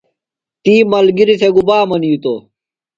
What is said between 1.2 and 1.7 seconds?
تھےۡ